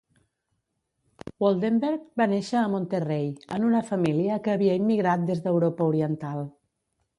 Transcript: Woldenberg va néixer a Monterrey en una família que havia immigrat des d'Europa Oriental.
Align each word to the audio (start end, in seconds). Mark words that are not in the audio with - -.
Woldenberg 1.43 2.07
va 2.21 2.27
néixer 2.31 2.57
a 2.63 2.71
Monterrey 2.77 3.29
en 3.59 3.69
una 3.69 3.83
família 3.91 4.41
que 4.49 4.57
havia 4.57 4.81
immigrat 4.83 5.31
des 5.31 5.47
d'Europa 5.47 5.91
Oriental. 5.93 6.45